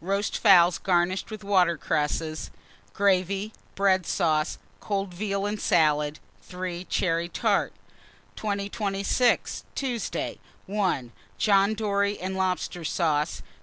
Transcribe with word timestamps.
Roast 0.00 0.38
fowls 0.38 0.78
garnished 0.78 1.30
with 1.30 1.44
water 1.44 1.76
cresses; 1.76 2.50
gravy, 2.94 3.52
bread 3.74 4.06
sauce; 4.06 4.56
cold 4.80 5.12
veal 5.12 5.44
and 5.44 5.60
salad. 5.60 6.20
3. 6.40 6.84
Cherry 6.84 7.28
tart. 7.28 7.74
2026. 8.34 9.64
Tuesday. 9.74 10.38
1. 10.64 11.12
John 11.36 11.74
dory 11.74 12.18
and 12.18 12.34
lobster 12.34 12.82
sauce. 12.82 13.42